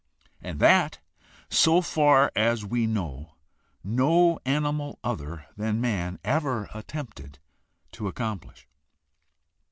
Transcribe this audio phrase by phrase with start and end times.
[0.41, 0.97] And that,
[1.51, 3.35] so far as we know,
[3.83, 7.37] no animal other than man ever attempted
[7.91, 8.67] to accomplish.